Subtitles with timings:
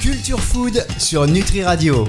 [0.00, 2.06] Culture Food sur Nutri Radio.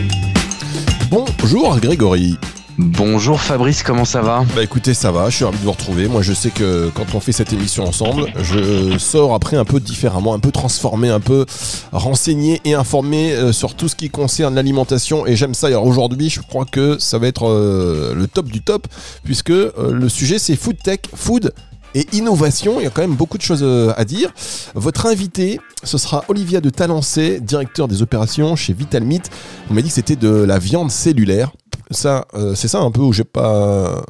[1.09, 2.37] Bonjour Grégory.
[2.81, 4.45] Bonjour Fabrice, comment ça va?
[4.55, 6.07] Bah écoutez, ça va, je suis ravi de vous retrouver.
[6.07, 9.81] Moi je sais que quand on fait cette émission ensemble, je sors après un peu
[9.81, 11.45] différemment, un peu transformé, un peu
[11.91, 15.67] renseigné et informé euh, sur tout ce qui concerne l'alimentation et j'aime ça.
[15.67, 18.87] Alors aujourd'hui, je crois que ça va être euh, le top du top
[19.25, 21.53] puisque euh, le sujet c'est food tech, food
[21.95, 22.79] et innovation.
[22.79, 24.31] Il y a quand même beaucoup de choses euh, à dire.
[24.75, 29.29] Votre invité, ce sera Olivia de Talancé, directeur des opérations chez Vitalmeat.
[29.67, 31.51] Vous m'avez dit que c'était de la viande cellulaire.
[31.91, 34.03] Ça, euh, c'est ça un peu où j'ai pas.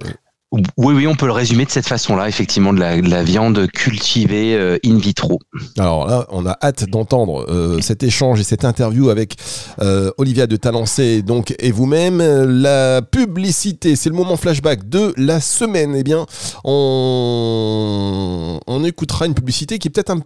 [0.52, 3.68] Oui, oui, on peut le résumer de cette façon-là, effectivement, de la, de la viande
[3.68, 5.40] cultivée euh, in vitro.
[5.78, 9.36] Alors là, on a hâte d'entendre euh, cet échange et cette interview avec
[9.80, 12.18] euh, Olivia de Talancé donc, et vous-même.
[12.44, 15.96] La publicité, c'est le moment flashback de la semaine.
[15.96, 16.26] Eh bien,
[16.64, 20.22] on, on écoutera une publicité qui est peut-être un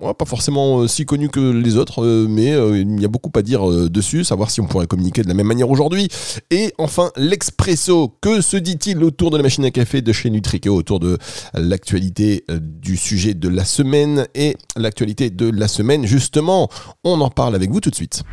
[0.00, 3.08] Ouais, pas forcément euh, si connu que les autres, euh, mais euh, il y a
[3.08, 6.08] beaucoup à dire euh, dessus, savoir si on pourrait communiquer de la même manière aujourd'hui.
[6.50, 10.70] Et enfin, l'expresso, que se dit-il autour de la machine à café de chez Nutrico,
[10.70, 11.16] autour de
[11.54, 16.68] l'actualité euh, du sujet de la semaine et l'actualité de la semaine, justement,
[17.04, 18.24] on en parle avec vous tout de suite.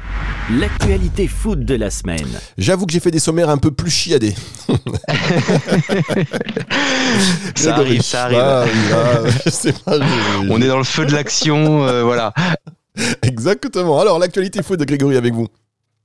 [0.60, 2.28] L'actualité food de la semaine.
[2.58, 4.34] J'avoue que j'ai fait des sommaires un peu plus chiadés.
[7.56, 8.40] Ça arrive, ça arrive.
[8.42, 12.34] Ah, ah, je sais pas, je- On est dans le feu de l'action, euh, voilà.
[13.24, 14.00] Exactement.
[14.00, 15.48] Alors, l'actualité food de Grégory avec vous.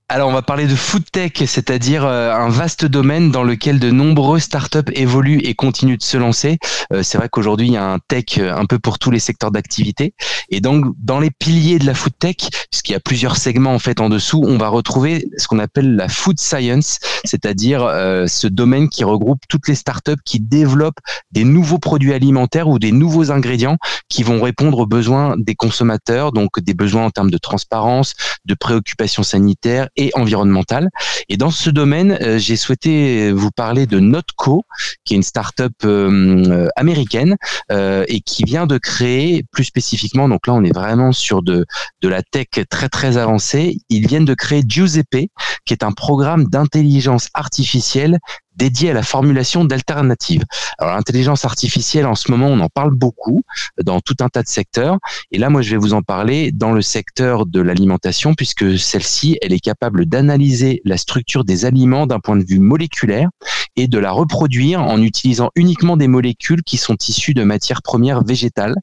[0.09, 3.91] Alors, on va parler de food tech, c'est-à-dire euh, un vaste domaine dans lequel de
[3.91, 6.59] nombreuses startups évoluent et continuent de se lancer.
[6.93, 9.19] Euh, c'est vrai qu'aujourd'hui, il y a un tech euh, un peu pour tous les
[9.19, 10.15] secteurs d'activité.
[10.49, 12.37] Et donc, dans les piliers de la food tech,
[12.71, 15.97] puisqu'il y a plusieurs segments en fait en dessous, on va retrouver ce qu'on appelle
[15.97, 17.81] la food science, c'est-à-dire
[18.29, 21.01] ce domaine qui regroupe toutes les startups qui développent
[21.33, 23.77] des nouveaux produits alimentaires ou des nouveaux ingrédients
[24.09, 28.55] qui vont répondre aux besoins des consommateurs, donc des besoins en termes de transparence, de
[28.55, 30.89] préoccupations sanitaires et environnementales.
[31.29, 34.65] Et dans ce domaine, euh, j'ai souhaité vous parler de Notco,
[35.05, 37.37] qui est une start-up euh, américaine
[37.73, 41.67] euh, et qui vient de créer, plus spécifiquement, donc là on est vraiment sur de,
[42.03, 45.31] de la tech très très avancée, ils viennent de créer Giuseppe,
[45.65, 48.19] qui est un programme d'intelligence artificielle
[48.57, 50.43] dédié à la formulation d'alternatives.
[50.79, 53.43] Alors l'intelligence artificielle en ce moment, on en parle beaucoup
[53.83, 54.99] dans tout un tas de secteurs
[55.31, 59.39] et là moi je vais vous en parler dans le secteur de l'alimentation puisque celle-ci,
[59.43, 63.29] elle est capable d'analyser la structure des aliments d'un point de vue moléculaire
[63.77, 68.25] et de la reproduire en utilisant uniquement des molécules qui sont issues de matières premières
[68.25, 68.75] végétales.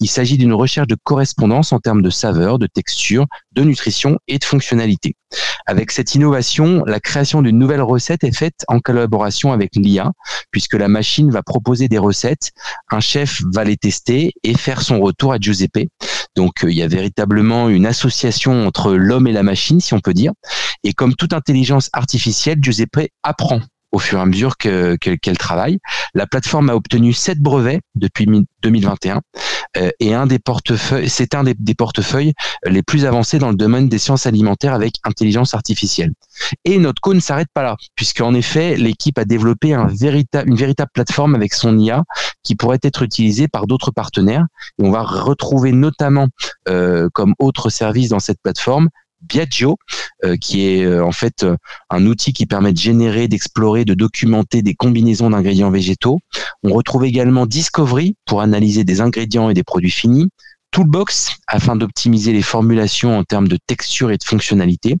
[0.00, 4.38] Il s'agit d'une recherche de correspondance en termes de saveur, de texture, de nutrition et
[4.38, 5.14] de fonctionnalité.
[5.66, 10.12] Avec cette innovation, la création d'une nouvelle recette est faite en collaboration avec l'IA,
[10.50, 12.50] puisque la machine va proposer des recettes,
[12.90, 15.88] un chef va les tester et faire son retour à Giuseppe.
[16.36, 20.00] Donc euh, il y a véritablement une association entre l'homme et la machine, si on
[20.00, 20.32] peut dire.
[20.84, 23.60] Et comme toute intelligence artificielle, Giuseppe apprend
[23.92, 25.78] au fur et à mesure que- que- qu'elle travaille.
[26.14, 29.20] La plateforme a obtenu sept brevets depuis mi- 2021
[29.76, 30.38] euh, et un des
[31.06, 32.32] c'est un des, portefeuilles
[32.66, 36.12] les plus avancés dans le domaine des sciences alimentaires avec intelligence artificielle.
[36.64, 39.88] Et notre co ne s'arrête pas là, puisqu'en effet, l'équipe a développé une
[40.54, 42.04] véritable plateforme avec son IA
[42.42, 44.46] qui pourrait être utilisée par d'autres partenaires.
[44.78, 46.28] Et on va retrouver notamment
[46.68, 48.88] euh, comme autre service dans cette plateforme
[49.22, 49.76] Biagio,
[50.24, 51.56] euh, qui est euh, en fait euh,
[51.88, 56.20] un outil qui permet de générer, d'explorer, de documenter des combinaisons d'ingrédients végétaux.
[56.62, 60.28] On retrouve également Discovery pour analyser des ingrédients et des produits finis.
[60.72, 64.96] Toolbox afin d'optimiser les formulations en termes de texture et de fonctionnalité.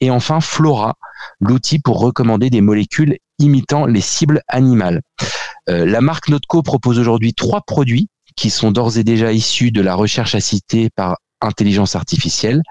[0.00, 0.94] Et enfin Flora,
[1.40, 5.00] l'outil pour recommander des molécules imitant les cibles animales.
[5.66, 9.96] La marque Notco propose aujourd'hui trois produits qui sont d'ores et déjà issus de la
[9.96, 12.62] recherche assistée par intelligence artificielle.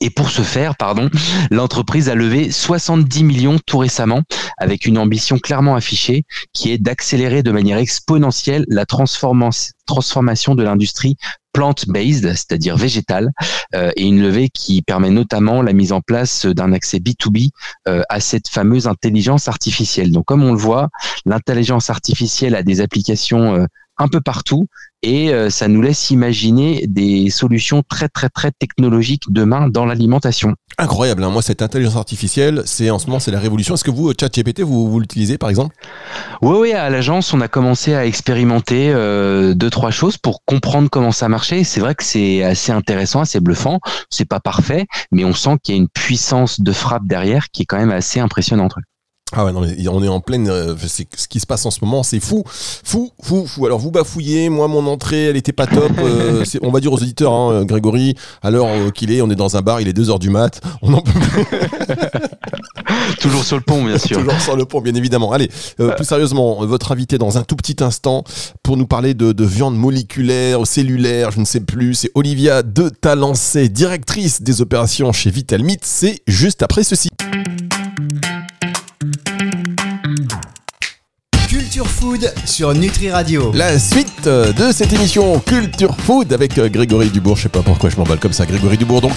[0.00, 1.10] Et pour ce faire, pardon,
[1.50, 4.22] l'entreprise a levé 70 millions tout récemment
[4.56, 11.16] avec une ambition clairement affichée qui est d'accélérer de manière exponentielle la transformation de l'industrie
[11.52, 13.30] plant-based, c'est-à-dire végétale,
[13.74, 17.50] euh, et une levée qui permet notamment la mise en place d'un accès B2B
[17.88, 20.12] euh, à cette fameuse intelligence artificielle.
[20.12, 20.88] Donc comme on le voit,
[21.26, 23.66] l'intelligence artificielle a des applications euh,
[24.00, 24.66] un peu partout
[25.02, 30.54] et euh, ça nous laisse imaginer des solutions très très très technologiques demain dans l'alimentation.
[30.78, 31.30] Incroyable, hein.
[31.30, 33.74] moi cette intelligence artificielle, c'est en ce moment c'est la révolution.
[33.74, 35.74] Est-ce que vous, ChatGPT, vous, vous l'utilisez par exemple?
[36.42, 40.88] Oui, oui, à l'agence, on a commencé à expérimenter euh, deux, trois choses pour comprendre
[40.90, 41.64] comment ça marchait.
[41.64, 43.80] C'est vrai que c'est assez intéressant, assez bluffant.
[44.10, 47.62] C'est pas parfait, mais on sent qu'il y a une puissance de frappe derrière qui
[47.62, 48.72] est quand même assez impressionnante.
[49.32, 50.48] Ah ouais, non, mais on est en pleine.
[50.48, 53.66] euh, c'est- ce qui se passe en ce moment, c'est fou, fou, fou, fou.
[53.66, 55.92] Alors vous bafouillez, moi mon entrée, elle était pas top.
[55.98, 59.30] euh, c'est- on va dire aux auditeurs, hein, euh, Grégory, à l'heure qu'il est, on
[59.30, 61.44] est dans un bar, il est 2h du mat, on en peut plus,
[63.20, 64.18] Toujours sur le pont, bien sûr.
[64.18, 65.32] toujours sur le pont, bien évidemment.
[65.32, 65.50] Allez,
[65.80, 68.24] euh, plus sérieusement, votre invité dans un tout petit instant
[68.62, 71.94] pour nous parler de, de viande moléculaire, cellulaire, je ne sais plus.
[71.94, 75.78] C'est Olivia de Talancet, directrice des opérations chez Vitalmit.
[75.82, 77.08] C'est juste après ceci.
[82.00, 83.52] Food sur Nutri Radio.
[83.52, 87.36] La suite euh, de cette émission Culture Food avec euh, Grégory Dubourg.
[87.36, 89.02] Je sais pas pourquoi je m'emballe comme ça, Grégory Dubourg.
[89.02, 89.12] Donc,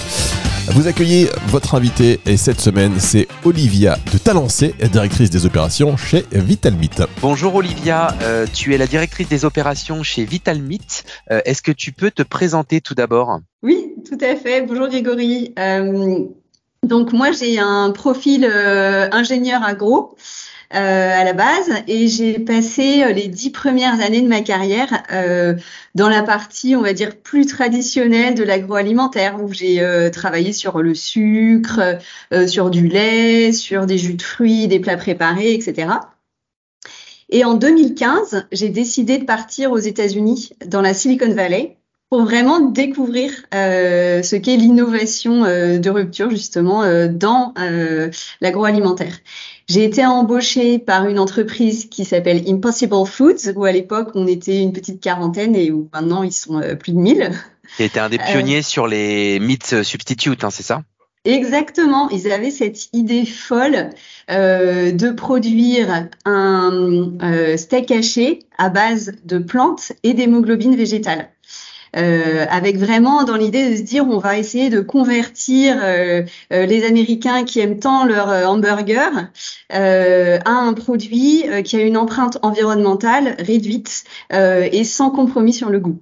[0.68, 6.26] vous accueillez votre invité et cette semaine, c'est Olivia de Talancet, directrice des opérations chez
[6.30, 6.90] Vitalmit.
[7.22, 11.04] Bonjour Olivia, euh, tu es la directrice des opérations chez Vitalmit.
[11.30, 13.40] Euh, Est-ce que tu peux te présenter tout d'abord?
[13.62, 14.60] Oui, tout à fait.
[14.60, 15.54] Bonjour Grégory.
[15.58, 16.26] Euh,
[16.84, 20.16] donc moi j'ai un profil euh, ingénieur agro
[20.70, 25.54] à la base et j'ai passé euh, les dix premières années de ma carrière euh,
[25.94, 30.82] dans la partie on va dire plus traditionnelle de l'agroalimentaire où j'ai euh, travaillé sur
[30.82, 31.98] le sucre,
[32.32, 35.88] euh, sur du lait, sur des jus de fruits, des plats préparés, etc.
[37.30, 41.78] Et en 2015, j'ai décidé de partir aux États-Unis dans la Silicon Valley
[42.10, 48.10] pour vraiment découvrir euh, ce qu'est l'innovation euh, de rupture justement euh, dans euh,
[48.40, 49.18] l'agroalimentaire.
[49.66, 54.60] J'ai été embauchée par une entreprise qui s'appelle Impossible Foods, où à l'époque on était
[54.62, 57.30] une petite quarantaine et où maintenant ils sont euh, plus de 1000.
[57.76, 58.32] Tu été un des Euh.
[58.32, 60.82] pionniers sur les meat substitutes, hein, c'est ça?
[61.24, 63.88] Exactement, ils avaient cette idée folle
[64.30, 71.30] euh, de produire un euh, steak haché à base de plantes et d'hémoglobine végétale.
[71.96, 76.66] Euh, avec vraiment dans l'idée de se dire on va essayer de convertir euh, euh,
[76.66, 79.30] les Américains qui aiment tant leur euh, hamburger
[79.72, 85.78] euh, à un produit qui a une empreinte environnementale réduite et sans compromis sur le
[85.80, 86.00] goût.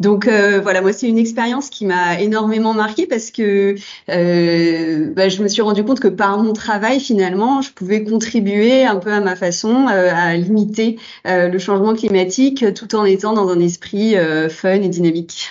[0.00, 3.74] Donc euh, voilà, moi c'est une expérience qui m'a énormément marquée parce que
[4.10, 8.84] euh, bah, je me suis rendu compte que par mon travail finalement, je pouvais contribuer
[8.84, 13.32] un peu à ma façon euh, à limiter euh, le changement climatique tout en étant
[13.32, 14.14] dans un esprit
[14.50, 15.50] fun et dynamique.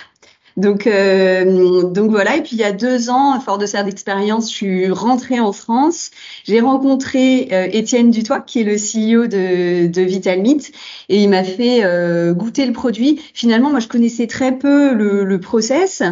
[0.56, 2.36] Donc, euh, donc voilà.
[2.36, 5.52] Et puis il y a deux ans, fort de cette expérience, je suis rentrée en
[5.52, 6.10] France.
[6.44, 10.70] J'ai rencontré euh, Étienne Dutoit, qui est le CEO de, de Vitalmit,
[11.08, 13.20] et il m'a fait euh, goûter le produit.
[13.34, 16.02] Finalement, moi, je connaissais très peu le, le process,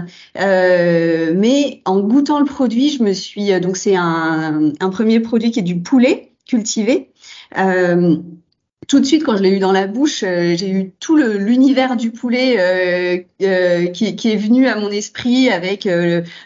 [0.40, 5.50] euh, mais en goûtant le produit, je me suis donc c'est un, un premier produit
[5.50, 7.10] qui est du poulet cultivé.
[7.58, 8.16] Euh,
[8.92, 11.96] tout de suite, quand je l'ai eu dans la bouche, euh, j'ai eu tout l'univers
[11.96, 15.88] du poulet euh, euh, qui, qui est venu à mon esprit avec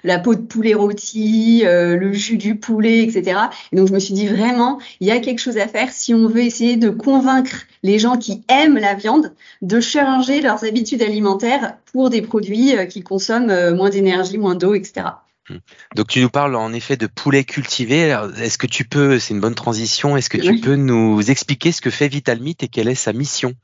[0.04, 3.36] la peau de poulet rôti, le jus du poulet, etc.
[3.72, 6.14] Et donc, je me suis dit vraiment, il y a quelque chose à faire si
[6.14, 11.02] on veut essayer de convaincre les gens qui aiment la viande de changer leurs habitudes
[11.02, 15.06] alimentaires pour des produits qui consomment moins d'énergie, moins d'eau, etc.
[15.94, 18.16] Donc tu nous parles en effet de poulet cultivé.
[18.38, 21.80] Est-ce que tu peux, c'est une bonne transition, est-ce que tu peux nous expliquer ce
[21.80, 23.54] que fait Vitalmit et quelle est sa mission?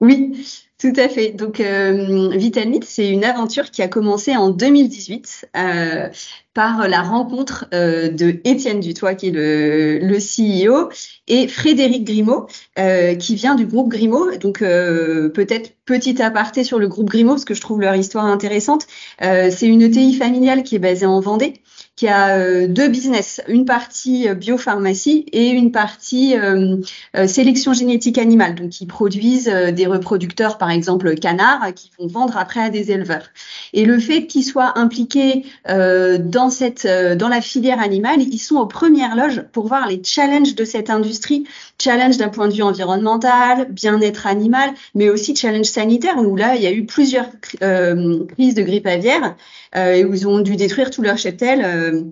[0.00, 1.30] Oui, tout à fait.
[1.30, 2.38] Donc, euh,
[2.82, 6.10] c'est une aventure qui a commencé en 2018 euh,
[6.52, 10.90] par la rencontre euh, de Étienne Dutoit, qui est le, le CEO,
[11.26, 12.48] et Frédéric Grimaud,
[12.78, 14.36] euh, qui vient du groupe Grimaud.
[14.36, 18.26] Donc, euh, peut-être petit aparté sur le groupe Grimaud, parce que je trouve leur histoire
[18.26, 18.86] intéressante.
[19.22, 21.54] Euh, c'est une ETI familiale qui est basée en Vendée,
[21.96, 26.78] qui a euh, deux business, une partie euh, biopharmacie et une partie euh,
[27.26, 32.60] sélection génétique animale, donc qui produisent des reproducteurs, par exemple canards, qui vont vendre après
[32.60, 33.28] à des éleveurs.
[33.72, 38.66] Et le fait qu'ils soient impliqués dans cette, dans la filière animale, ils sont aux
[38.66, 41.44] premières loges pour voir les challenges de cette industrie,
[41.80, 46.62] challenge d'un point de vue environnemental, bien-être animal, mais aussi challenge sanitaire où là il
[46.62, 49.36] y a eu plusieurs crises de grippe aviaire
[49.76, 51.83] et où ils ont dû détruire tout leur cheptel.
[51.84, 52.02] Euh,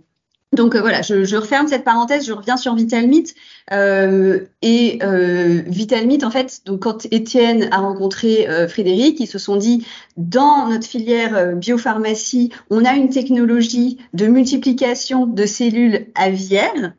[0.53, 3.25] donc euh, voilà, je, referme cette parenthèse, je reviens sur Vitalmit.
[3.73, 9.57] Euh, et euh, Vitalmit, en fait, quand Étienne a rencontré euh, Frédéric, ils se sont
[9.57, 9.87] dit,
[10.19, 16.93] dans notre filière biopharmacie, on a une technologie de multiplication de cellules aviaires.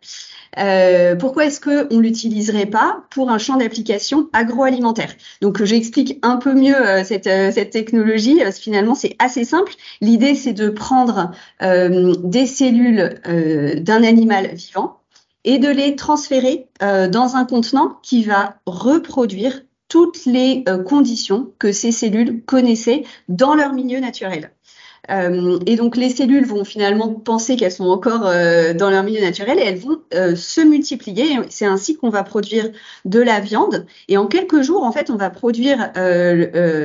[0.60, 5.14] Euh, pourquoi est-ce qu'on l'utiliserait pas pour un champ d'application agroalimentaire?
[5.42, 8.40] Donc j'explique un peu mieux euh, cette, euh, cette technologie.
[8.60, 9.74] Finalement, c'est assez simple.
[10.02, 11.32] L'idée, c'est de prendre
[11.62, 13.20] euh, des cellules
[13.82, 14.98] d'un animal vivant
[15.44, 21.92] et de les transférer dans un contenant qui va reproduire toutes les conditions que ces
[21.92, 24.52] cellules connaissaient dans leur milieu naturel.
[25.12, 29.20] Euh, et donc les cellules vont finalement penser qu'elles sont encore euh, dans leur milieu
[29.20, 31.40] naturel et elles vont euh, se multiplier.
[31.50, 32.70] C'est ainsi qu'on va produire
[33.04, 33.86] de la viande.
[34.08, 35.92] Et en quelques jours, en fait, on va produire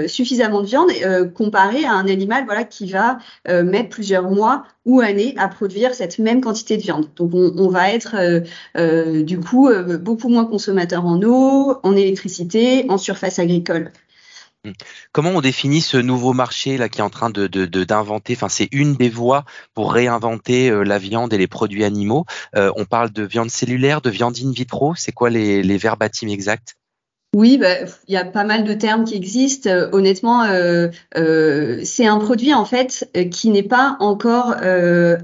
[0.08, 0.90] suffisamment de viande
[1.34, 6.18] comparé à un animal voilà, qui va mettre plusieurs mois ou années à produire cette
[6.18, 7.08] même quantité de viande.
[7.16, 8.42] Donc on, on va être
[9.22, 9.68] du coup
[10.00, 13.92] beaucoup moins consommateur en eau, en électricité, en surface agricole.
[15.12, 18.94] Comment on définit ce nouveau marché là qui est en train d'inventer Enfin, c'est une
[18.94, 19.44] des voies
[19.74, 22.24] pour réinventer euh, la viande et les produits animaux.
[22.56, 24.94] Euh, on parle de viande cellulaire, de viande in vitro.
[24.96, 26.76] C'est quoi les, les verbatims exacts?
[27.36, 27.74] Oui, bah,
[28.06, 29.68] il y a pas mal de termes qui existent.
[29.68, 30.44] Euh, honnêtement,
[31.84, 34.54] c'est un produit en fait qui n'est pas encore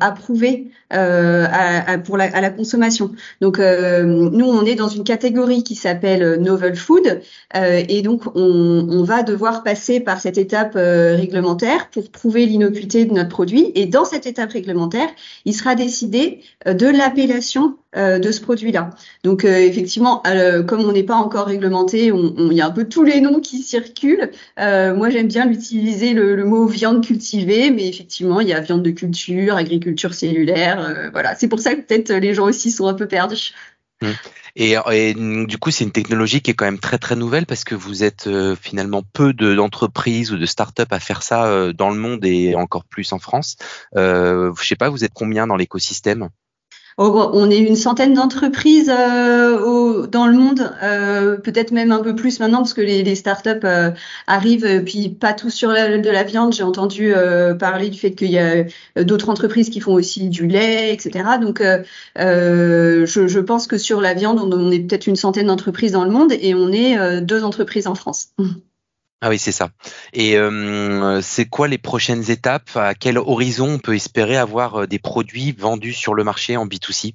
[0.01, 3.13] approuvé à, pour la, à la consommation.
[3.41, 7.21] Donc, nous, on est dans une catégorie qui s'appelle novel food,
[7.55, 13.13] et donc on, on, va devoir passer par cette étape réglementaire pour prouver l'innocuité de
[13.13, 13.73] notre produit.
[13.75, 15.09] Et dans cette étape réglementaire,
[15.45, 18.91] il sera décidé de l'appellation de ce produit-là.
[19.23, 20.23] Donc, effectivement,
[20.67, 23.63] comme on n'est pas encore réglementé il y a un peu tous les noms qui
[23.63, 24.31] circulent.
[24.61, 28.83] Euh, moi, j'aime bien l'utiliser le, mot viande cultivée, mais effectivement, il y a viande
[28.83, 30.84] de culture, agriculture cellulaire.
[30.85, 33.53] Euh, voilà, c'est pour ça que peut-être les gens aussi sont un peu perdus.
[34.03, 34.09] Mmh.
[34.57, 37.75] Et, du coup, c'est une technologie qui est quand même très très nouvelle parce que
[37.75, 42.25] vous êtes euh, finalement peu d'entreprises ou de start-up à faire ça dans le monde
[42.25, 43.57] et encore plus en France.
[43.97, 46.29] Euh, je sais pas, vous êtes combien dans l'écosystème?
[46.97, 52.41] On est une centaine d'entreprises euh, dans le monde, euh, peut-être même un peu plus
[52.41, 53.91] maintenant parce que les, les startups euh,
[54.27, 56.53] arrivent, puis pas tous sur de la viande.
[56.53, 57.13] J'ai entendu
[57.59, 58.65] parler du fait qu'il y a
[59.03, 61.25] d'autres entreprises qui font aussi du lait, etc.
[61.41, 61.63] Donc,
[62.17, 66.33] je, pense que sur la viande, on est peut-être une centaine d'entreprises dans le monde
[66.33, 68.29] et on est deux entreprises en France.
[69.21, 69.71] Ah oui, c'est ça.
[70.13, 72.77] Et euh, c'est quoi les prochaines étapes?
[72.77, 76.67] À quel horizon on peut espérer avoir euh, des produits vendus sur le marché en
[76.67, 77.15] B2C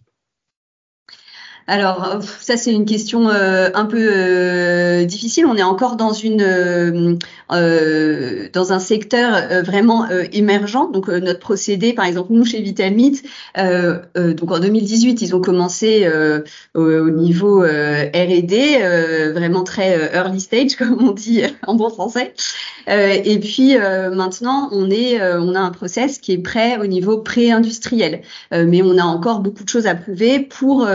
[1.69, 5.45] alors, euh, ça, c'est une question euh, un peu euh, difficile.
[5.45, 10.89] On est encore dans une dans un secteur vraiment émergent.
[10.91, 13.23] Donc, notre procédé, par exemple, nous chez Vitamite,
[13.55, 16.07] donc en 2018, ils ont commencé
[16.75, 22.33] au, niveau R&D, vraiment très early stage, comme on dit en bon français.
[22.87, 28.21] et puis maintenant, on est on a un process qui est prêt au niveau pré-industriel,
[28.51, 30.87] mais on a encore beaucoup de choses à prouver pour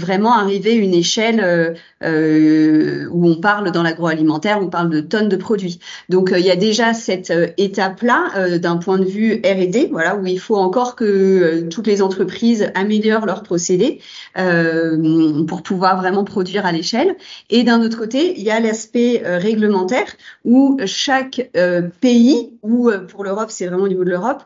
[0.00, 5.00] vraiment arriver à une échelle euh, euh, où on parle dans l'agroalimentaire, on parle de
[5.00, 5.78] tonnes de produits.
[6.08, 10.26] Donc euh, il y a déjà cette étape-là d'un point de vue R&D, voilà, où
[10.26, 14.00] il faut encore que toutes les entreprises améliorent leurs procédés
[14.34, 17.16] pour pouvoir vraiment produire à l'échelle.
[17.50, 20.06] Et d'un autre côté, il y a l'aspect réglementaire
[20.44, 21.50] où chaque
[22.00, 24.42] pays, ou pour l'Europe, c'est vraiment au niveau de l'Europe,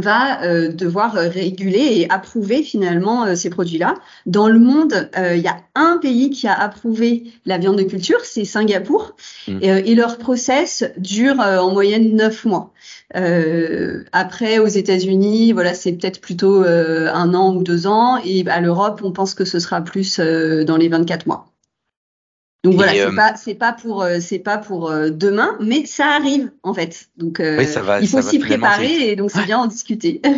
[0.00, 3.94] va euh, devoir réguler et approuver finalement euh, ces produits-là.
[4.24, 7.82] Dans le monde, euh, il y a un pays qui a approuvé la viande de
[7.82, 9.14] culture, c'est Singapour,
[9.48, 9.58] mmh.
[9.62, 12.72] et, leur process dure en moyenne neuf mois.
[14.12, 19.02] après, aux États-Unis, voilà, c'est peut-être plutôt un an ou deux ans, et à l'Europe,
[19.04, 21.51] on pense que ce sera plus dans les 24 mois.
[22.64, 25.84] Donc voilà, c'est euh, pas c'est pas pour euh, c'est pas pour euh, demain, mais
[25.84, 27.08] ça arrive en fait.
[27.16, 30.20] Donc il faut s'y préparer et donc c'est bien en discuter.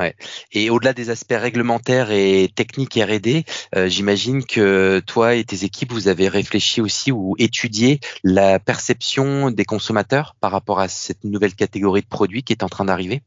[0.00, 0.14] Ouais.
[0.52, 3.44] Et au-delà des aspects réglementaires et techniques R&D,
[3.88, 9.64] j'imagine que toi et tes équipes, vous avez réfléchi aussi ou étudié la perception des
[9.64, 13.22] consommateurs par rapport à cette nouvelle catégorie de produits qui est en train d'arriver?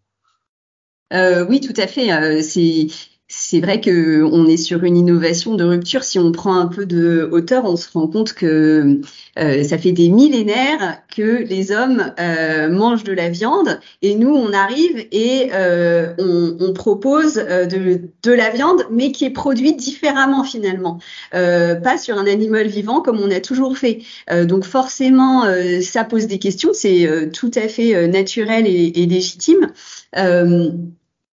[1.11, 2.41] Euh, oui, tout à fait.
[2.41, 2.87] c'est
[3.33, 6.03] c'est vrai que on est sur une innovation de rupture.
[6.03, 8.99] Si on prend un peu de hauteur, on se rend compte que
[9.39, 14.35] euh, ça fait des millénaires que les hommes euh, mangent de la viande et nous,
[14.35, 19.29] on arrive et euh, on, on, propose euh, de, de, la viande, mais qui est
[19.29, 20.99] produite différemment finalement,
[21.33, 23.99] euh, pas sur un animal vivant comme on a toujours fait.
[24.43, 25.45] donc forcément,
[25.81, 26.71] ça pose des questions.
[26.73, 29.71] C'est tout à fait naturel et, et légitime.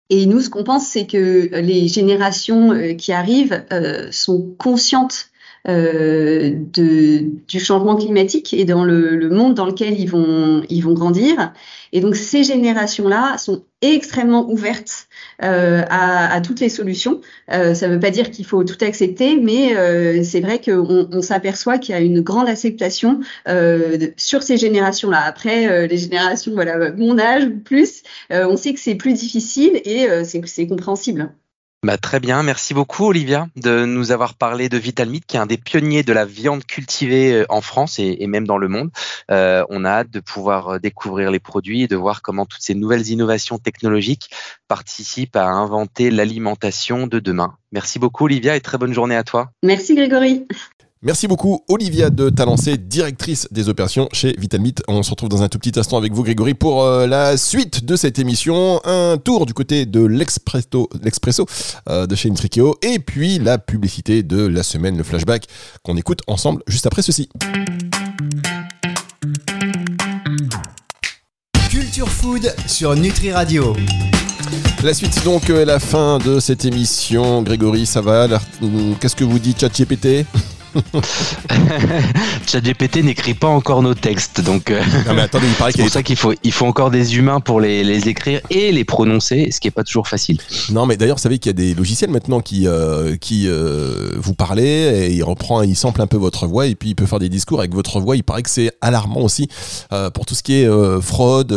[0.10, 5.30] Et nous, ce qu'on pense, c'est que les générations euh, qui arrivent euh, sont conscientes
[5.68, 10.94] de, du changement climatique et dans le, le, monde dans lequel ils vont, ils vont
[10.94, 11.54] grandir.
[11.92, 15.08] Et donc ces générations-là sont extrêmement ouvertes
[15.44, 17.22] euh, à, à, toutes les solutions.
[17.52, 21.08] Euh, ça ne veut pas dire qu'il faut tout accepter, mais euh, c'est vrai qu'on
[21.12, 25.22] on, s'aperçoit qu'il y a une grande acceptation euh, sur ces générations-là.
[25.22, 29.82] Après, euh, les générations, voilà, mon âge ou plus, on sait que c'est plus difficile
[29.86, 31.32] et c'est compréhensible.
[31.86, 35.46] Bah, Très bien, merci beaucoup Olivia de nous avoir parlé de Vitalmeat, qui est un
[35.46, 38.90] des pionniers de la viande cultivée euh, en France et, même dans le monde.
[39.32, 42.62] Euh, on a hâte de pouvoir euh, découvrir les produits et de voir comment toutes
[42.62, 44.32] ces nouvelles innovations technologiques
[44.68, 47.56] participent à inventer l'alimentation de demain.
[47.72, 49.52] Merci beaucoup Olivia et très bonne journée à toi.
[49.64, 50.48] Merci Grégory.
[51.06, 54.74] Merci beaucoup Olivia de Talencé, directrice des opérations chez Vitalmit.
[54.88, 57.86] On se retrouve dans un tout petit instant avec vous Grégory pour euh, la suite
[57.86, 58.82] de cette émission.
[58.86, 61.46] Un tour du côté de l'Expresso,
[61.90, 65.46] euh, de chez Intrikeo et puis la publicité de la semaine, le flashback
[65.84, 67.30] qu'on écoute ensemble juste après ceci.
[71.70, 73.76] Culture Food sur Nutri Radio.
[74.84, 77.44] La suite donc, euh, la fin de cette émission.
[77.44, 78.28] Grégory, ça va?
[79.00, 80.26] Qu'est-ce que vous dit ChatGPT?
[82.48, 84.82] ChatGPT n'écrit pas encore nos textes, donc euh,
[85.72, 88.72] c'est pour ça qu'il faut, il faut encore des humains pour les, les, écrire et
[88.72, 90.38] les prononcer, ce qui est pas toujours facile.
[90.72, 94.12] Non, mais d'ailleurs, vous savez qu'il y a des logiciels maintenant qui, euh, qui euh,
[94.18, 97.06] vous parlez et il reprend, il sample un peu votre voix et puis il peut
[97.06, 98.16] faire des discours avec votre voix.
[98.16, 99.48] Il paraît que c'est alarmant aussi
[100.14, 101.52] pour tout ce qui est fraude,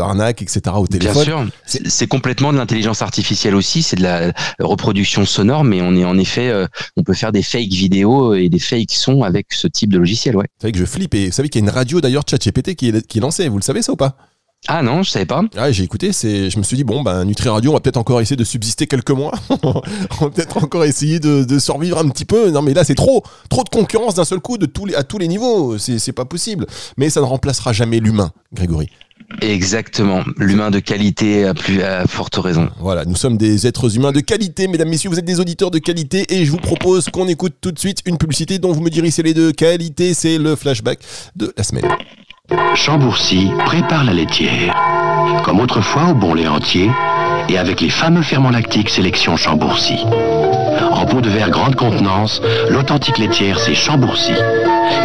[0.00, 0.60] arnaque, etc.
[0.76, 1.24] au téléphone.
[1.24, 5.94] Bien sûr, c'est complètement de l'intelligence artificielle aussi, c'est de la reproduction sonore, mais on
[5.94, 6.52] est en effet,
[6.96, 10.36] on peut faire des fake vidéos et des fakes sont avec ce type de logiciel,
[10.36, 10.46] ouais.
[10.58, 12.74] C'est vrai que je flippe et vous savez qu'il y a une radio d'ailleurs ChatGPT
[12.74, 14.16] qui est, qui est lancée, vous le savez ça ou pas?
[14.68, 15.42] Ah non, je savais pas.
[15.56, 17.98] Ah, j'ai écouté, c'est, je me suis dit bon, ben Nutri Radio, on va peut-être
[17.98, 19.32] encore essayer de subsister quelques mois.
[19.62, 22.50] on va peut-être encore essayer de, survivre un petit peu.
[22.50, 25.04] Non, mais là, c'est trop, trop de concurrence d'un seul coup de tous les, à
[25.04, 25.78] tous les niveaux.
[25.78, 26.66] C'est, c'est pas possible.
[26.96, 28.88] Mais ça ne remplacera jamais l'humain, Grégory.
[29.40, 32.70] Exactement, l'humain de qualité a plus à forte raison.
[32.78, 35.78] Voilà, nous sommes des êtres humains de qualité, mesdames, messieurs, vous êtes des auditeurs de
[35.78, 38.90] qualité et je vous propose qu'on écoute tout de suite une publicité dont vous me
[38.90, 41.00] direz c'est les deux qualités, c'est le flashback
[41.34, 41.84] de la semaine.
[42.74, 44.74] Chambourcy prépare la laitière,
[45.44, 46.90] comme autrefois au bon lait entier
[47.48, 49.98] et avec les fameux ferments lactiques sélection Chambourcy.
[50.92, 52.40] En pot de verre grande contenance,
[52.70, 54.32] l'authentique laitière c'est Chambourcy.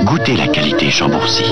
[0.04, 1.44] Goûtez la qualité Chambourcy.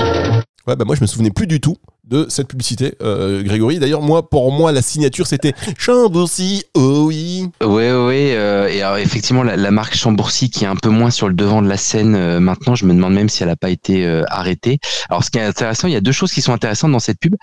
[0.66, 1.76] Ouais, bah moi je me souvenais plus du tout
[2.10, 3.78] de cette publicité, euh, Grégory.
[3.78, 7.48] D'ailleurs, moi, pour moi, la signature, c'était Chambourcy, oh oui.
[7.64, 8.32] Oui, oui.
[8.32, 11.62] Euh, et alors, effectivement, la, marque Chambourcy, qui est un peu moins sur le devant
[11.62, 14.80] de la scène euh, maintenant, je me demande même si elle n'a pas été arrêtée.
[15.08, 17.20] Alors, ce qui est intéressant, il y a deux choses qui sont intéressantes dans cette
[17.20, 17.36] pub,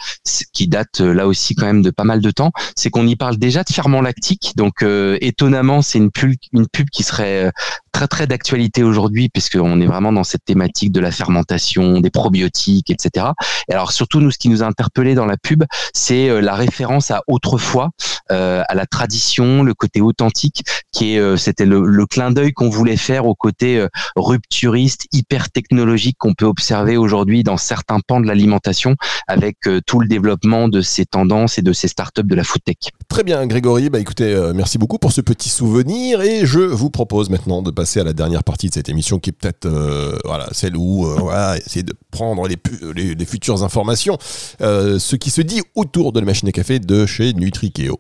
[0.52, 2.52] qui datent là aussi quand même de pas mal de temps.
[2.76, 4.54] C'est qu'on y parle déjà de ferment lactique.
[4.58, 4.84] Donc,
[5.22, 7.52] étonnamment, c'est une pub, une pub qui serait
[7.98, 12.92] très très d'actualité aujourd'hui puisqu'on est vraiment dans cette thématique de la fermentation, des probiotiques,
[12.92, 13.28] etc.
[13.70, 15.64] Et alors surtout nous, ce qui nous a interpellé dans la pub,
[15.96, 17.90] c'est euh, la référence à autrefois,
[18.32, 20.57] euh, à la tradition, le côté authentique,
[20.92, 25.50] qui est euh, c'était le, le, clin d'œil qu'on voulait faire au côté rupturiste, hyper
[25.50, 28.96] technologique qu'on peut observer aujourd'hui dans certains pans de l'alimentation
[29.28, 32.78] avec tout le développement de ces tendances et de ces startups de la food tech.
[33.10, 33.90] Très bien, Grégory.
[33.90, 38.00] Bah écoutez, merci beaucoup pour ce petit souvenir et je vous propose maintenant de passer
[38.00, 41.18] à la dernière partie de cette émission qui est peut-être euh, voilà, celle où euh,
[41.22, 44.18] on va essayer de prendre les, les, futures informations,
[44.62, 48.00] euh, ce qui se dit autour de la machine à café de chez Nutrikeo.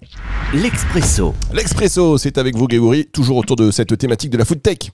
[0.54, 1.36] L'Expresso.
[1.54, 4.92] L'Expresso, c'est avec vous Grégory, toujours autour de cette thématique de la food tech.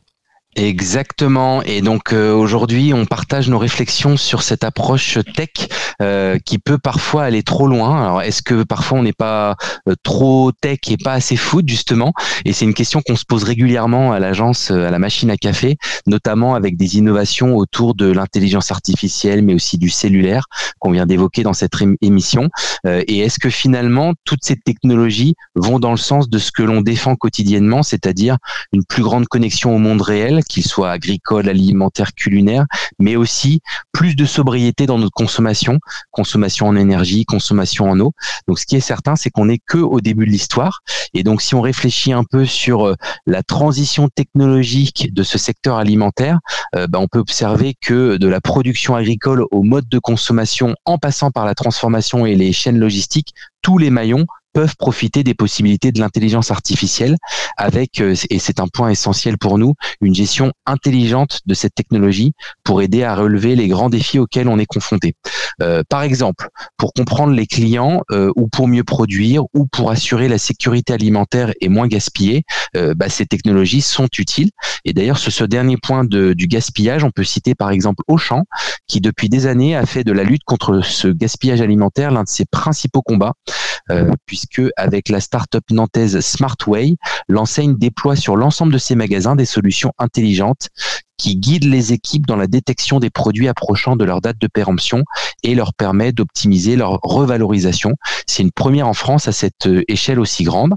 [0.55, 1.63] Exactement.
[1.63, 5.49] Et donc euh, aujourd'hui, on partage nos réflexions sur cette approche tech
[6.01, 8.03] euh, qui peut parfois aller trop loin.
[8.03, 9.55] Alors est-ce que parfois on n'est pas
[9.89, 12.13] euh, trop tech et pas assez food justement?
[12.45, 15.77] Et c'est une question qu'on se pose régulièrement à l'agence, à la machine à café,
[16.05, 20.45] notamment avec des innovations autour de l'intelligence artificielle, mais aussi du cellulaire
[20.77, 22.49] qu'on vient d'évoquer dans cette émission.
[22.85, 26.81] et est-ce que finalement toutes ces technologies vont dans le sens de ce que l'on
[26.81, 28.37] défend quotidiennement, c'est-à-dire
[28.71, 32.65] une plus grande connexion au monde réel qu'il soit agricole, alimentaire, culinaire,
[32.99, 35.79] mais aussi plus de sobriété dans notre consommation,
[36.11, 38.13] consommation en énergie, consommation en eau.
[38.47, 40.81] Donc ce qui est certain, c'est qu'on n'est que au début de l'histoire.
[41.13, 45.77] Et donc si on réfléchit un peu sur euh, la transition technologique de ce secteur
[45.77, 46.39] alimentaire,
[46.75, 50.97] euh, ben, on peut observer que de la production agricole au mode de consommation, en
[50.97, 55.91] passant par la transformation et les chaînes logistiques, tous les maillons peuvent profiter des possibilités
[55.91, 57.17] de l'intelligence artificielle
[57.57, 62.33] avec, euh, et c'est un point essentiel pour nous, une gestion intelligente de cette technologie
[62.63, 65.15] pour aider à relever les grands défis auxquels on est confronté.
[65.61, 70.27] Euh, par exemple, pour comprendre les clients euh, ou pour mieux produire ou pour assurer
[70.27, 72.43] la sécurité alimentaire et moins gaspiller,
[72.95, 74.49] bah, ces technologies sont utiles.
[74.83, 78.45] Et d'ailleurs, sur ce dernier point de, du gaspillage, on peut citer par exemple Auchan,
[78.87, 82.27] qui depuis des années a fait de la lutte contre ce gaspillage alimentaire l'un de
[82.27, 83.33] ses principaux combats,
[84.25, 86.95] puisque puisque avec la start-up nantaise Smartway,
[87.29, 90.69] l'enseigne déploie sur l'ensemble de ses magasins des solutions intelligentes
[91.17, 95.03] qui guident les équipes dans la détection des produits approchant de leur date de péremption
[95.43, 97.93] et leur permet d'optimiser leur revalorisation.
[98.27, 100.73] C'est une première en France à cette échelle aussi grande.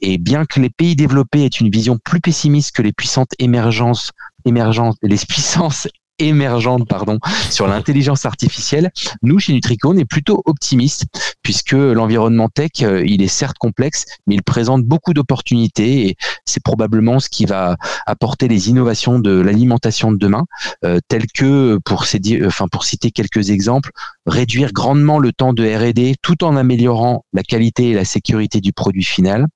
[0.00, 4.10] Et bien que les pays développés aient une vision plus pessimiste que les puissantes émergences
[4.44, 7.18] émergentes, les puissances émergente pardon
[7.50, 8.90] sur l'intelligence artificielle,
[9.22, 11.06] nous chez Nutrico est plutôt optimiste
[11.42, 16.62] puisque l'environnement tech euh, il est certes complexe mais il présente beaucoup d'opportunités et c'est
[16.62, 20.44] probablement ce qui va apporter les innovations de l'alimentation de demain
[20.84, 23.90] euh, telles que pour citer quelques exemples
[24.26, 28.72] réduire grandement le temps de R&D tout en améliorant la qualité et la sécurité du
[28.72, 29.46] produit final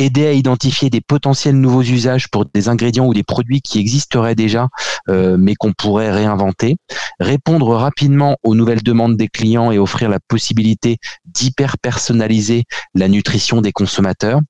[0.00, 4.34] aider à identifier des potentiels nouveaux usages pour des ingrédients ou des produits qui existeraient
[4.34, 4.68] déjà,
[5.10, 6.76] euh, mais qu'on pourrait réinventer,
[7.20, 13.60] répondre rapidement aux nouvelles demandes des clients et offrir la possibilité d'hyper personnaliser la nutrition
[13.60, 14.40] des consommateurs,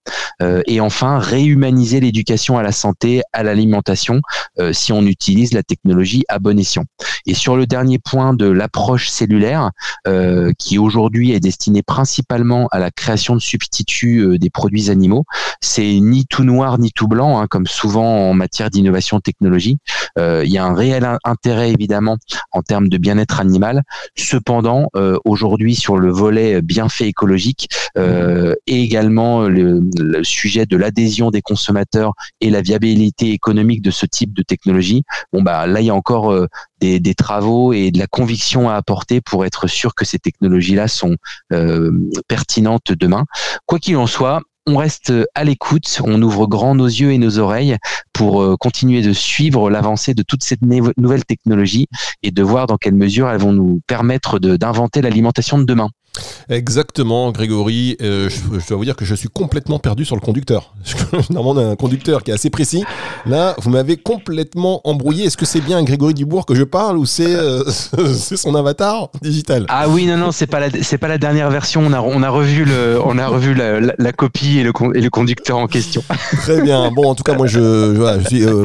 [0.41, 4.21] euh, et enfin réhumaniser l'éducation à la santé, à l'alimentation,
[4.61, 6.85] euh, si on utilise la technologie à bon escient.
[7.27, 9.71] Et sur le dernier point de l'approche cellulaire,
[10.59, 15.25] qui aujourd'hui est destinée principalement à la création de substituts des produits animaux,
[15.61, 19.81] c'est ni tout noir ni tout blanc, hein, comme souvent en matière d'innovation technologique.
[20.19, 22.17] Euh, il y a un réel intérêt évidemment
[22.53, 23.83] en termes de bien-être animal.
[24.17, 29.81] Cependant, euh, aujourd'hui sur le volet bienfait écologique euh, et également le,
[30.23, 35.43] sujet de l'adhésion des consommateurs et la viabilité économique de ce type de technologie, bon
[35.43, 36.35] bah là il y a encore
[36.81, 40.89] des, des, travaux et de la conviction à apporter pour être sûr que ces technologies-là
[40.89, 41.17] sont
[42.29, 43.25] pertinentes demain.
[43.67, 47.39] Quoi qu'il en soit, on reste à l'écoute, on ouvre grand nos yeux et nos
[47.39, 47.77] oreilles
[48.13, 51.87] pour euh, continuer de suivre l'avancée de toute cette nouvelle technologie
[52.23, 55.89] et de voir dans quelle mesure elles vont nous permettre d'inventer l'alimentation de demain.
[56.49, 57.97] Exactement, Grégory.
[58.03, 60.75] Euh, je, dois vous dire que je suis complètement perdu sur le conducteur.
[61.31, 62.83] Normalement, on a un conducteur qui est assez précis.
[63.25, 65.27] Là, vous m'avez complètement embrouillé.
[65.27, 67.63] Est-ce que c'est bien Grégory Dubourg que je parle ou c'est euh,
[68.37, 69.67] son avatar digital?
[69.69, 71.83] Ah oui, non, non, c'est pas la c'est pas la dernière version.
[71.83, 75.11] On a on a revu le on a revu la, copie et le et le
[75.11, 76.03] conducteur en question.
[76.43, 76.91] Très bien.
[76.91, 78.65] Bon, en tout cas, moi, je, je suis euh,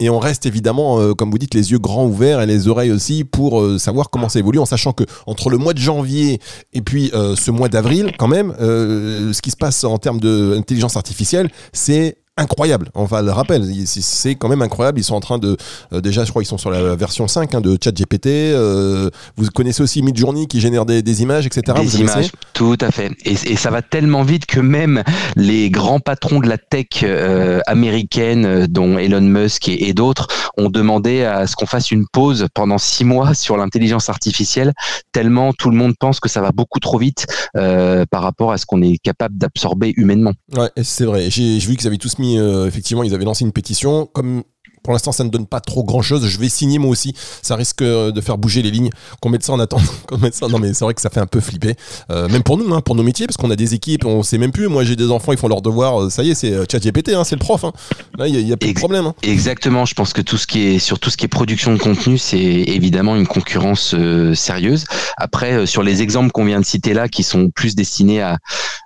[0.00, 3.22] et on reste évidemment, comme vous dites, les yeux grands ouverts et les oreilles aussi
[3.22, 6.40] pour savoir comment ça évolue, en sachant que entre le mois de janvier
[6.72, 10.20] et puis euh, ce mois d'avril, quand même, euh, ce qui se passe en termes
[10.20, 12.90] d'intelligence artificielle, c'est incroyable.
[12.94, 14.98] On va le rappeler, c'est quand même incroyable.
[14.98, 15.56] Ils sont en train de,
[15.92, 18.26] euh, déjà, je crois, ils sont sur la version 5 hein, de ChatGPT.
[18.26, 21.78] Euh, vous connaissez aussi Midjourney qui génère des, images, etc.
[21.80, 23.12] Des images, tout à fait.
[23.24, 25.02] Et, ça va tellement vite que même
[25.36, 31.24] les grands patrons de la tech euh, américaine, dont Elon Musk et, d'autres, ont demandé
[31.24, 34.72] à ce qu'on fasse une pause pendant six mois sur l'intelligence artificielle,
[35.12, 38.64] tellement tout le monde pense que ça va beaucoup trop vite par rapport à ce
[38.64, 40.32] qu'on est capable d'absorber humainement.
[40.56, 41.28] Ouais, c'est vrai.
[41.28, 44.06] J'ai vu qu'ils avaient tous mis euh, effectivement, ils avaient lancé une pétition.
[44.06, 44.42] Comme
[44.82, 46.26] pour l'instant, ça ne donne pas trop grand chose.
[46.26, 47.14] Je vais signer moi aussi.
[47.42, 48.90] Ça risque euh, de faire bouger les lignes.
[49.20, 49.82] Qu'on mette ça en attente.
[50.32, 50.48] ça.
[50.48, 51.74] Non, mais c'est vrai que ça fait un peu flipper.
[52.10, 54.38] Euh, même pour nous, hein, pour nos métiers, parce qu'on a des équipes, on sait
[54.38, 54.68] même plus.
[54.68, 56.02] Moi, j'ai des enfants, ils font leurs devoirs.
[56.02, 57.62] Euh, ça y est, c'est ChatGPT, hein, c'est le prof.
[57.64, 57.72] Hein.
[58.16, 59.06] Là, il y, a, plus de problème.
[59.06, 59.14] Hein.
[59.22, 59.84] Exactement.
[59.84, 62.16] Je pense que tout ce qui est sur tout ce qui est production de contenu,
[62.16, 63.94] c'est évidemment une concurrence
[64.34, 64.84] sérieuse.
[65.16, 68.38] Après, sur les exemples qu'on vient de citer là, qui sont plus destinés à,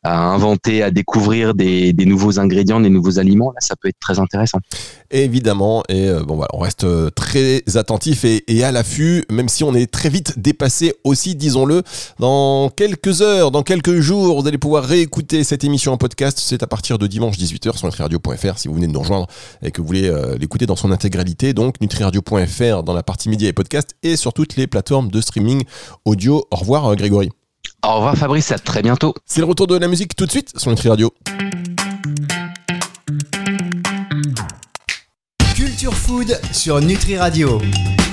[0.04, 4.18] inventer, à découvrir des, des nouveaux ingrédients, des nouveaux aliments, là, ça peut être très
[4.18, 4.58] intéressant
[5.10, 5.82] évidemment.
[5.88, 9.74] Et euh, bon, voilà, on reste euh, très attentif et, à l'affût, même si on
[9.74, 11.82] est très vite dépassé aussi, disons-le.
[12.18, 16.38] Dans quelques heures, dans quelques jours, vous allez pouvoir réécouter cette émission en podcast.
[16.40, 19.26] C'est à partir de dimanche 18h sur nutriradio.fr si vous venez de nous rejoindre
[19.62, 21.52] et que vous voulez euh, l'écouter dans son intégralité.
[21.52, 25.64] Donc, nutriradio.fr dans la partie médias et podcast et sur toutes les plateformes de streaming
[26.04, 26.46] audio.
[26.50, 27.30] Au revoir, Grégory.
[27.84, 28.50] Au revoir, Fabrice.
[28.50, 29.14] À très bientôt.
[29.26, 31.12] C'est le retour de la musique tout de suite sur Nutri Radio.
[36.06, 37.60] Food sur Nutri Radio.